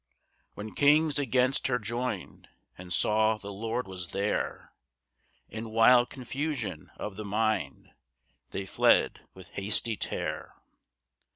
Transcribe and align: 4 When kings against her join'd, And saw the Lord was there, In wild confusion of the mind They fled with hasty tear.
4 0.55 0.63
When 0.65 0.73
kings 0.73 1.19
against 1.19 1.67
her 1.67 1.77
join'd, 1.77 2.47
And 2.75 2.91
saw 2.91 3.37
the 3.37 3.53
Lord 3.53 3.87
was 3.87 4.07
there, 4.07 4.73
In 5.47 5.69
wild 5.69 6.09
confusion 6.09 6.89
of 6.97 7.17
the 7.17 7.23
mind 7.23 7.91
They 8.49 8.65
fled 8.65 9.19
with 9.35 9.49
hasty 9.49 9.95
tear. 9.95 10.55